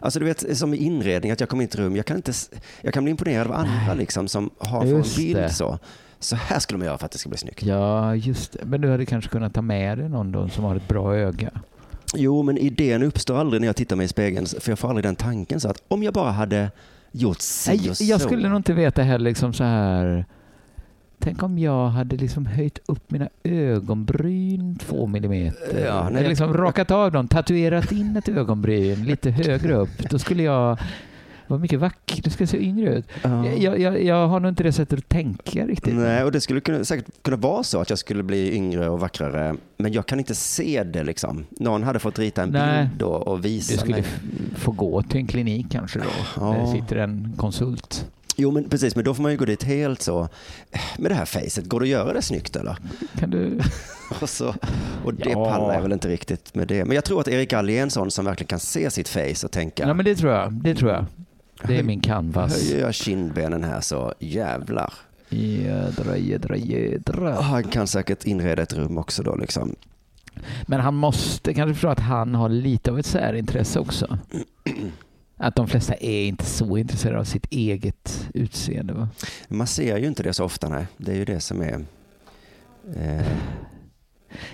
Alltså 0.00 0.18
du 0.18 0.24
vet 0.24 0.56
som 0.58 0.74
i 0.74 0.76
inredning, 0.76 1.30
att 1.30 1.40
jag 1.40 1.48
kommer 1.48 1.62
in 1.62 1.68
i 1.68 1.70
ett 1.70 1.76
rum, 1.76 1.96
jag 1.96 2.06
kan, 2.06 2.16
inte, 2.16 2.32
jag 2.80 2.94
kan 2.94 3.04
bli 3.04 3.10
imponerad 3.10 3.46
av 3.46 3.52
andra 3.52 3.94
liksom 3.94 4.28
som 4.28 4.50
har 4.58 4.84
en 4.84 5.04
bild 5.16 5.36
det. 5.36 5.50
så. 5.50 5.78
Så 6.22 6.36
här 6.36 6.58
skulle 6.58 6.78
man 6.78 6.86
göra 6.86 6.98
för 6.98 7.06
att 7.06 7.12
det 7.12 7.18
ska 7.18 7.28
bli 7.28 7.38
snyggt. 7.38 7.62
Ja, 7.62 8.14
just 8.14 8.52
det. 8.52 8.64
Men 8.64 8.80
du 8.80 8.90
hade 8.90 9.06
kanske 9.06 9.30
kunnat 9.30 9.54
ta 9.54 9.62
med 9.62 9.98
dig 9.98 10.08
någon 10.08 10.32
då 10.32 10.48
som 10.48 10.64
har 10.64 10.76
ett 10.76 10.88
bra 10.88 11.16
öga. 11.16 11.50
Jo, 12.14 12.42
men 12.42 12.58
idén 12.58 13.02
uppstår 13.02 13.38
aldrig 13.38 13.60
när 13.60 13.68
jag 13.68 13.76
tittar 13.76 13.96
mig 13.96 14.04
i 14.04 14.08
spegeln, 14.08 14.46
för 14.60 14.70
jag 14.70 14.78
får 14.78 14.88
aldrig 14.88 15.04
den 15.04 15.16
tanken 15.16 15.60
så 15.60 15.68
att 15.68 15.82
om 15.88 16.02
jag 16.02 16.14
bara 16.14 16.30
hade 16.30 16.70
gjort 17.12 17.40
si 17.40 17.90
och 17.90 17.96
så. 17.96 18.04
jag 18.04 18.20
skulle 18.20 18.48
nog 18.48 18.58
inte 18.58 18.72
veta 18.72 19.02
heller 19.02 19.30
liksom 19.30 19.52
så 19.52 19.64
här. 19.64 20.24
Tänk 21.18 21.42
om 21.42 21.58
jag 21.58 21.88
hade 21.88 22.16
liksom 22.16 22.46
höjt 22.46 22.78
upp 22.86 23.10
mina 23.10 23.28
ögonbryn 23.44 24.76
två 24.76 25.06
millimeter. 25.06 25.84
Ja, 25.86 26.08
nej, 26.08 26.18
Eller 26.18 26.28
liksom 26.28 26.54
rakat 26.54 26.90
av 26.90 27.12
dem, 27.12 27.28
tatuerat 27.28 27.92
in 27.92 28.16
ett 28.16 28.28
ögonbryn 28.28 29.04
lite 29.04 29.30
högre 29.30 29.74
upp. 29.74 30.10
Då 30.10 30.18
skulle 30.18 30.42
jag 30.42 30.78
Vad 31.52 31.60
mycket 31.60 31.80
vacker, 31.80 32.22
du 32.22 32.30
ska 32.30 32.46
se 32.46 32.62
yngre 32.64 32.94
ut. 32.94 33.04
Jag, 33.58 33.78
jag, 33.80 34.04
jag 34.04 34.28
har 34.28 34.40
nog 34.40 34.48
inte 34.48 34.62
det 34.62 34.72
sättet 34.72 34.98
att 34.98 35.08
tänka 35.08 35.66
riktigt. 35.66 35.94
Nej, 35.94 36.24
och 36.24 36.32
det 36.32 36.40
skulle 36.40 36.60
kunna, 36.60 36.84
säkert 36.84 37.06
kunna 37.22 37.36
vara 37.36 37.62
så 37.62 37.80
att 37.80 37.90
jag 37.90 37.98
skulle 37.98 38.22
bli 38.22 38.54
yngre 38.56 38.88
och 38.88 39.00
vackrare. 39.00 39.56
Men 39.76 39.92
jag 39.92 40.06
kan 40.06 40.18
inte 40.18 40.34
se 40.34 40.84
det 40.84 41.02
liksom. 41.04 41.44
Någon 41.50 41.82
hade 41.82 41.98
fått 41.98 42.18
rita 42.18 42.42
en 42.42 42.48
Nej. 42.48 42.84
bild 42.86 42.98
då 42.98 43.08
och 43.08 43.44
visa 43.44 43.72
Du 43.72 43.78
skulle 43.78 43.92
mig. 43.96 44.04
få 44.56 44.70
gå 44.70 45.02
till 45.02 45.16
en 45.20 45.26
klinik 45.26 45.66
kanske 45.70 45.98
då. 45.98 46.04
Ja. 46.36 46.44
Där 46.52 46.66
sitter 46.72 46.96
en 46.96 47.32
konsult. 47.36 48.06
Jo, 48.36 48.50
men 48.50 48.68
precis, 48.68 48.96
men 48.96 49.04
då 49.04 49.14
får 49.14 49.22
man 49.22 49.32
ju 49.32 49.38
gå 49.38 49.44
dit 49.44 49.62
helt 49.62 50.02
så. 50.02 50.28
Med 50.98 51.10
det 51.10 51.14
här 51.14 51.24
facet, 51.24 51.64
går 51.68 51.80
det 51.80 51.84
att 51.84 51.88
göra 51.88 52.12
det 52.12 52.22
snyggt 52.22 52.56
eller? 52.56 52.76
Kan 53.18 53.30
du... 53.30 53.60
Och, 54.20 54.28
så, 54.28 54.54
och 55.04 55.14
det 55.14 55.30
Ja. 55.30 55.44
pallar 55.50 55.74
jag 55.74 55.82
väl 55.82 55.92
inte 55.92 56.08
riktigt 56.08 56.54
med 56.54 56.68
det. 56.68 56.84
Men 56.84 56.94
jag 56.94 57.04
tror 57.04 57.20
att 57.20 57.28
Erik 57.28 57.52
Alli 57.52 57.78
är 57.78 57.82
en 57.82 57.90
sån 57.90 58.10
som 58.10 58.24
verkligen 58.24 58.48
kan 58.48 58.60
se 58.60 58.90
sitt 58.90 59.08
face 59.08 59.44
och 59.46 59.50
tänka. 59.50 59.86
Ja 59.86 59.94
men 59.94 60.04
det 60.04 60.16
tror 60.16 60.32
jag. 60.32 60.52
Det 60.52 60.74
tror 60.74 60.90
jag. 60.90 61.04
Det 61.66 61.78
är 61.78 61.82
min 61.82 62.00
canvas. 62.00 62.70
Höjer 62.70 62.80
jag 62.80 62.94
kindbenen 62.94 63.64
här 63.64 63.80
så 63.80 64.14
jävlar. 64.18 64.92
Jädra, 65.28 66.16
jädra, 66.16 66.56
jädra. 66.56 67.40
Han 67.40 67.64
kan 67.64 67.86
säkert 67.86 68.24
inreda 68.24 68.62
ett 68.62 68.72
rum 68.72 68.98
också 68.98 69.22
då 69.22 69.36
liksom. 69.36 69.76
Men 70.62 70.80
han 70.80 70.94
måste 70.94 71.54
kanske 71.54 71.74
förstå 71.74 71.88
att 71.88 72.00
han 72.00 72.34
har 72.34 72.48
lite 72.48 72.90
av 72.90 72.98
ett 72.98 73.06
särintresse 73.06 73.78
också. 73.78 74.18
Att 75.36 75.56
de 75.56 75.68
flesta 75.68 75.94
är 75.94 76.24
inte 76.24 76.44
så 76.44 76.76
intresserade 76.76 77.20
av 77.20 77.24
sitt 77.24 77.46
eget 77.50 78.28
utseende. 78.34 78.92
Va? 78.92 79.08
Man 79.48 79.66
ser 79.66 79.98
ju 79.98 80.06
inte 80.06 80.22
det 80.22 80.32
så 80.32 80.44
ofta, 80.44 80.68
nej. 80.68 80.86
Det 80.96 81.12
är 81.12 81.16
ju 81.16 81.24
det 81.24 81.40
som 81.40 81.60
är... 81.60 81.84
Eh, 82.96 83.26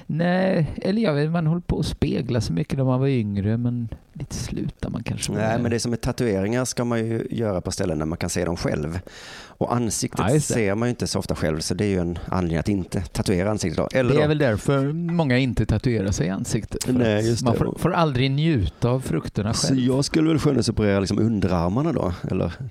Nej, 0.06 0.66
eller 0.82 1.02
jag 1.02 1.14
vet 1.14 1.30
man 1.30 1.46
håller 1.46 1.60
på 1.60 1.78
att 1.78 1.86
spegla 1.86 2.40
så 2.40 2.52
mycket 2.52 2.78
när 2.78 2.84
man 2.84 3.00
var 3.00 3.08
yngre 3.08 3.56
men 3.56 3.88
lite 4.12 4.34
slutar 4.34 4.90
man 4.90 5.02
kanske 5.02 5.32
med 5.32 5.40
nej, 5.48 5.58
men 5.62 5.70
det 5.70 5.76
är 5.76 5.78
som 5.78 5.90
med 5.90 6.00
tatueringar 6.00 6.64
ska 6.64 6.84
man 6.84 6.98
ju 6.98 7.26
göra 7.30 7.60
på 7.60 7.70
ställen 7.70 7.98
där 7.98 8.06
man 8.06 8.18
kan 8.18 8.30
se 8.30 8.44
dem 8.44 8.56
själv. 8.56 9.00
Och 9.46 9.74
ansiktet 9.74 10.24
Ja, 10.32 10.40
ser 10.40 10.74
man 10.74 10.88
ju 10.88 10.90
inte 10.90 11.06
så 11.06 11.18
ofta 11.18 11.34
själv, 11.34 11.60
så 11.60 11.74
det 11.74 11.84
är 11.84 11.88
ju 11.88 11.98
en 12.00 12.18
anledning 12.28 12.58
att 12.58 12.68
inte 12.68 13.00
tatuera 13.00 13.50
ansiktet. 13.50 13.76
Då. 13.76 13.98
Eller 13.98 14.10
Det 14.14 14.18
är 14.18 14.22
då, 14.22 14.28
väl 14.28 14.38
därför 14.38 14.92
många 14.92 15.38
inte 15.38 15.66
tatuerar 15.66 16.10
sig 16.10 16.26
i 16.26 16.30
ansiktet. 16.30 16.86
Nej, 16.88 17.28
just 17.28 17.44
man 17.44 17.56
får, 17.56 17.78
får 17.78 17.92
aldrig 17.92 18.30
njuta 18.30 18.88
av 18.90 19.00
frukterna 19.00 19.54
så 19.54 19.66
själv. 19.66 19.80
jag 19.80 20.04
skulle 20.04 20.28
väl 20.28 20.38
skönhetsoperera 20.38 21.00
liksom 21.00 21.18
underarmarna 21.18 21.92
då, 21.92 22.12
eller? 22.30 22.52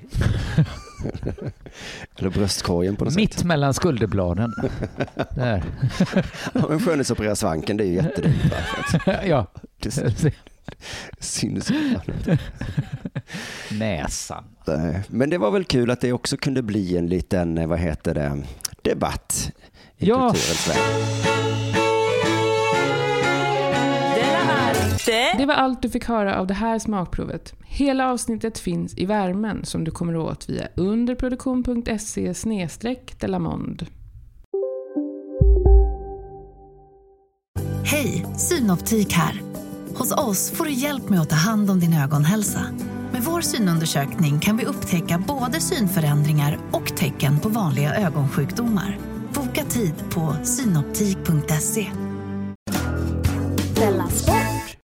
eller 2.16 2.30
bröstkorgen 2.30 2.96
på 2.96 3.06
något 3.06 3.16
Mitt 3.16 3.34
sätt. 3.34 3.44
mellan 3.44 3.74
skulderbladen. 3.74 4.54
Där. 5.36 5.64
Ja, 6.54 6.66
men 6.70 6.80
skönhetsoperera 6.80 7.36
svanken, 7.36 7.78
det 7.78 7.84
är 7.84 7.88
ju 7.88 7.94
jättedyrt. 7.96 8.54
att 9.06 9.26
ja. 9.28 9.48
Ju. 10.22 10.32
Näsan. 13.72 14.44
Men 15.08 15.30
det 15.30 15.38
var 15.38 15.52
väl 15.52 15.64
kul 15.64 15.92
att 15.92 16.02
det 16.02 16.14
också 16.14 16.38
kunde 16.38 16.62
bli 16.62 16.98
en 16.98 17.08
liten, 17.08 17.58
eh, 17.58 17.68
vad 17.68 17.80
heter 17.80 18.14
det, 18.14 18.42
debatt 18.82 19.52
i 19.98 20.08
Ja. 20.08 20.30
kulturens 20.30 20.70
värld. 20.70 21.87
Det 25.38 25.46
var 25.46 25.54
allt 25.54 25.82
du 25.82 25.90
fick 25.90 26.06
höra 26.06 26.40
av 26.40 26.48
det 26.48 26.54
här 26.54 26.80
smakprovet. 26.80 27.54
Hela 27.66 28.12
avsnittet 28.12 28.60
finns 28.60 28.98
i 28.98 29.06
värmen 29.06 29.66
som 29.66 29.84
du 29.84 29.92
kommer 29.92 30.16
åt 30.18 30.50
via 30.50 30.68
underproduktion.se 30.76 32.34
delamond. 33.20 33.86
Hej, 37.84 38.26
Synoptik 38.38 39.14
här. 39.14 39.42
Hos 39.96 40.12
oss 40.12 40.52
får 40.52 40.66
du 40.66 40.72
hjälp 40.72 41.10
med 41.10 41.22
att 41.22 41.30
ta 41.30 41.36
hand 41.36 41.72
om 41.72 41.80
din 41.80 41.94
ögonhälsa. 41.94 42.66
Med 43.12 43.22
vår 43.22 43.42
synundersökning 43.42 44.40
kan 44.40 44.58
vi 44.58 44.66
upptäcka 44.66 45.24
både 45.28 45.60
synförändringar 45.60 46.60
och 46.72 46.98
tecken 46.98 47.40
på 47.40 47.50
vanliga 47.50 47.96
ögonsjukdomar. 47.96 48.98
Boka 49.34 49.64
tid 49.64 49.94
på 50.10 50.36
synoptik.se. 50.44 51.92
Della 53.76 54.08
Sport. 54.08 54.47